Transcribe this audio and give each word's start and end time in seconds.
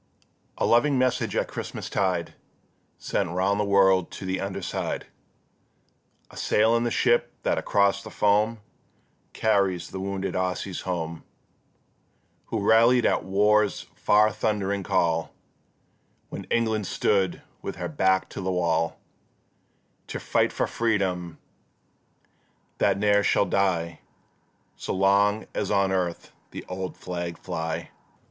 A 0.57 0.65
loving 0.65 0.97
message 0.97 1.35
at 1.35 1.47
Christmastide, 1.47 2.33
Sent 2.97 3.29
round 3.29 3.59
the 3.59 3.63
world 3.63 4.09
to 4.13 4.25
the 4.25 4.39
underside 4.41 5.05
A 6.31 6.35
sail 6.37 6.75
in 6.75 6.83
the 6.85 6.89
ship 6.89 7.31
that 7.43 7.59
across 7.59 8.01
the 8.01 8.09
foam 8.09 8.61
Carries 9.33 9.91
the 9.91 9.99
wounded 9.99 10.33
Aussies 10.33 10.81
home, 10.81 11.23
Who 12.47 12.67
rallied 12.67 13.05
at 13.05 13.23
War's 13.23 13.81
far 13.93 14.31
thundering 14.31 14.81
call, 14.81 15.35
When 16.29 16.45
England 16.45 16.87
stood 16.87 17.43
with 17.61 17.75
her 17.75 17.87
back 17.87 18.27
to 18.29 18.41
the 18.41 18.51
wall, 18.51 18.97
To 20.07 20.19
fight 20.19 20.51
for 20.51 20.65
Freedom, 20.65 21.37
that 22.79 22.97
ne'er 22.97 23.21
shall 23.21 23.45
die 23.45 23.99
So 24.75 24.95
long 24.95 25.45
as 25.53 25.69
on 25.69 25.91
earth 25.91 26.31
the 26.49 26.65
old 26.67 26.97
flag 26.97 27.37
fly. 27.37 27.91